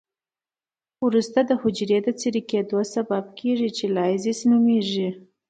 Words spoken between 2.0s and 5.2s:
د څیرې کیدو سبب کیږي چې لایزس نومېږي.